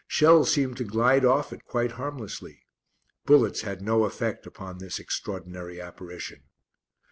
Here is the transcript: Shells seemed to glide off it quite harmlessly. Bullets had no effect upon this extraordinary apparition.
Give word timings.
Shells 0.07 0.49
seemed 0.51 0.77
to 0.77 0.83
glide 0.83 1.23
off 1.23 1.53
it 1.53 1.63
quite 1.63 1.91
harmlessly. 1.91 2.63
Bullets 3.27 3.61
had 3.61 3.83
no 3.83 4.05
effect 4.05 4.47
upon 4.47 4.79
this 4.79 4.97
extraordinary 4.97 5.79
apparition. 5.79 6.45